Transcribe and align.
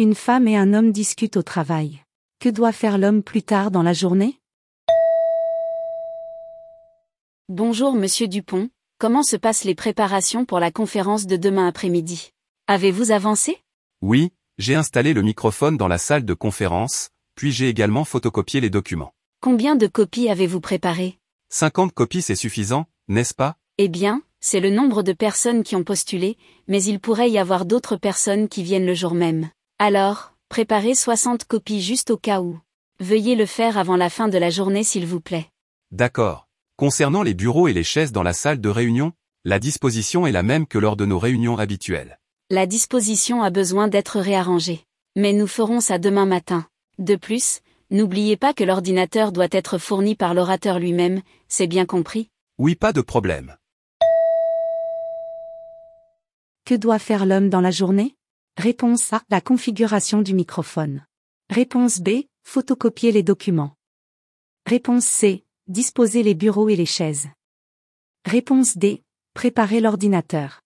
Une 0.00 0.16
femme 0.16 0.48
et 0.48 0.56
un 0.56 0.74
homme 0.74 0.90
discutent 0.90 1.36
au 1.36 1.44
travail. 1.44 2.00
Que 2.40 2.48
doit 2.48 2.72
faire 2.72 2.98
l'homme 2.98 3.22
plus 3.22 3.44
tard 3.44 3.70
dans 3.70 3.84
la 3.84 3.92
journée? 3.92 4.40
Bonjour 7.48 7.94
Monsieur 7.94 8.26
Dupont, 8.26 8.70
comment 8.98 9.22
se 9.22 9.36
passent 9.36 9.62
les 9.62 9.76
préparations 9.76 10.44
pour 10.44 10.58
la 10.58 10.72
conférence 10.72 11.26
de 11.26 11.36
demain 11.36 11.68
après-midi? 11.68 12.32
Avez-vous 12.66 13.12
avancé? 13.12 13.62
Oui, 14.02 14.32
j'ai 14.58 14.74
installé 14.74 15.14
le 15.14 15.22
microphone 15.22 15.76
dans 15.76 15.86
la 15.86 15.98
salle 15.98 16.24
de 16.24 16.34
conférence, 16.34 17.10
puis 17.36 17.52
j'ai 17.52 17.68
également 17.68 18.04
photocopié 18.04 18.60
les 18.60 18.70
documents. 18.70 19.14
Combien 19.40 19.76
de 19.76 19.86
copies 19.86 20.28
avez-vous 20.28 20.60
préparées? 20.60 21.20
50 21.50 21.92
copies 21.92 22.22
c'est 22.22 22.34
suffisant, 22.34 22.86
n'est-ce 23.06 23.32
pas? 23.32 23.54
Eh 23.78 23.86
bien, 23.86 24.22
c'est 24.40 24.58
le 24.58 24.70
nombre 24.70 25.04
de 25.04 25.12
personnes 25.12 25.62
qui 25.62 25.76
ont 25.76 25.84
postulé, 25.84 26.36
mais 26.66 26.82
il 26.82 26.98
pourrait 26.98 27.30
y 27.30 27.38
avoir 27.38 27.64
d'autres 27.64 27.94
personnes 27.96 28.48
qui 28.48 28.64
viennent 28.64 28.86
le 28.86 28.94
jour 28.94 29.14
même. 29.14 29.50
Alors, 29.78 30.32
préparez 30.48 30.94
60 30.94 31.44
copies 31.44 31.82
juste 31.82 32.10
au 32.10 32.16
cas 32.16 32.40
où. 32.40 32.58
Veuillez 33.00 33.36
le 33.36 33.46
faire 33.46 33.76
avant 33.78 33.96
la 33.96 34.10
fin 34.10 34.28
de 34.28 34.38
la 34.38 34.50
journée 34.50 34.84
s'il 34.84 35.06
vous 35.06 35.20
plaît. 35.20 35.48
D'accord. 35.90 36.48
Concernant 36.76 37.22
les 37.22 37.34
bureaux 37.34 37.68
et 37.68 37.72
les 37.72 37.84
chaises 37.84 38.12
dans 38.12 38.22
la 38.22 38.32
salle 38.32 38.60
de 38.60 38.68
réunion, 38.68 39.12
la 39.44 39.58
disposition 39.58 40.26
est 40.26 40.32
la 40.32 40.42
même 40.42 40.66
que 40.66 40.78
lors 40.78 40.96
de 40.96 41.06
nos 41.06 41.18
réunions 41.18 41.58
habituelles. 41.58 42.18
La 42.50 42.66
disposition 42.66 43.42
a 43.42 43.50
besoin 43.50 43.88
d'être 43.88 44.20
réarrangée. 44.20 44.84
Mais 45.16 45.32
nous 45.32 45.46
ferons 45.46 45.80
ça 45.80 45.98
demain 45.98 46.26
matin. 46.26 46.66
De 46.98 47.16
plus, 47.16 47.60
N'oubliez 47.90 48.36
pas 48.36 48.54
que 48.54 48.64
l'ordinateur 48.64 49.30
doit 49.30 49.46
être 49.52 49.78
fourni 49.78 50.16
par 50.16 50.34
l'orateur 50.34 50.78
lui-même, 50.78 51.20
c'est 51.48 51.66
bien 51.66 51.84
compris? 51.86 52.30
Oui, 52.58 52.74
pas 52.74 52.92
de 52.92 53.02
problème. 53.02 53.56
Que 56.64 56.74
doit 56.74 56.98
faire 56.98 57.26
l'homme 57.26 57.50
dans 57.50 57.60
la 57.60 57.70
journée? 57.70 58.16
Réponse 58.56 59.12
A. 59.12 59.22
La 59.30 59.40
configuration 59.40 60.22
du 60.22 60.32
microphone. 60.32 61.04
Réponse 61.50 62.00
B. 62.00 62.26
Photocopier 62.44 63.10
les 63.10 63.24
documents. 63.24 63.74
Réponse 64.64 65.04
C. 65.04 65.44
Disposer 65.66 66.22
les 66.22 66.34
bureaux 66.34 66.68
et 66.68 66.76
les 66.76 66.86
chaises. 66.86 67.26
Réponse 68.24 68.78
D. 68.78 69.02
Préparer 69.34 69.80
l'ordinateur. 69.80 70.63